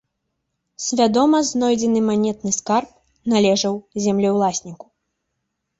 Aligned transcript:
Свядома 0.85 1.41
знойдзены 1.49 2.01
манетны 2.09 2.51
скарб 2.59 2.89
належаў 3.35 3.73
землеўласніку. 4.09 4.85